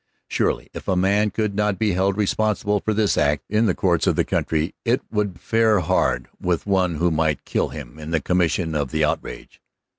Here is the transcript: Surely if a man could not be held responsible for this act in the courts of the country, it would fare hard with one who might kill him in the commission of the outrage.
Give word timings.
Surely 0.27 0.67
if 0.73 0.87
a 0.87 0.95
man 0.95 1.29
could 1.29 1.53
not 1.53 1.77
be 1.77 1.91
held 1.91 2.17
responsible 2.17 2.79
for 2.79 2.91
this 2.91 3.19
act 3.19 3.43
in 3.51 3.67
the 3.67 3.75
courts 3.75 4.07
of 4.07 4.15
the 4.15 4.25
country, 4.25 4.73
it 4.83 4.99
would 5.11 5.39
fare 5.39 5.79
hard 5.81 6.27
with 6.39 6.65
one 6.65 6.95
who 6.95 7.11
might 7.11 7.45
kill 7.45 7.69
him 7.69 7.99
in 7.99 8.09
the 8.09 8.19
commission 8.19 8.73
of 8.73 8.89
the 8.89 9.05
outrage. 9.05 9.61